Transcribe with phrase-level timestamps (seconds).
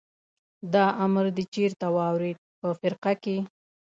[0.73, 3.37] دا امر دې چېرې واورېد؟ په فرقه کې.